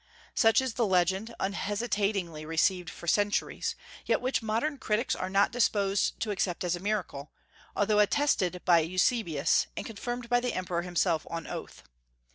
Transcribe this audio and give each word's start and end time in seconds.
Such 0.33 0.61
is 0.61 0.73
the 0.73 0.85
legend, 0.87 1.35
unhesitatingly 1.39 2.43
received 2.43 2.89
for 2.89 3.05
centuries, 3.05 3.75
yet 4.07 4.19
which 4.19 4.41
modern 4.41 4.79
critics 4.79 5.15
are 5.15 5.29
not 5.29 5.51
disposed 5.51 6.19
to 6.21 6.31
accept 6.31 6.63
as 6.63 6.75
a 6.75 6.79
miracle, 6.79 7.31
although 7.75 7.99
attested 7.99 8.63
by 8.65 8.79
Eusebius, 8.79 9.67
and 9.77 9.85
confirmed 9.85 10.27
by 10.27 10.39
the 10.39 10.55
emperor 10.55 10.81
himself 10.81 11.27
on 11.29 11.45
oath. 11.45 11.83